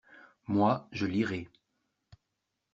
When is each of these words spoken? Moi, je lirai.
Moi, 0.47 0.87
je 0.91 1.05
lirai. 1.05 1.47